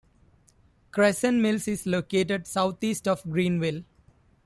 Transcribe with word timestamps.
Crescent 0.89 1.39
Mills 1.43 1.67
is 1.67 1.85
located 1.85 2.47
southeast 2.47 3.07
of 3.07 3.21
Greenville. 3.21 3.83